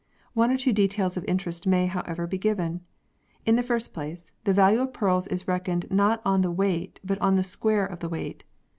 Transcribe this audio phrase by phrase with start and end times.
[0.33, 2.81] One or two details of interest may, however, be given.
[3.45, 7.19] In the first place, the value of pearls is reckoned not on the weight, but
[7.21, 8.43] on the square of the weight.